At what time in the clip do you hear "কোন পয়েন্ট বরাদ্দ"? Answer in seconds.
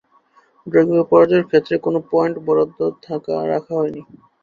1.77-2.79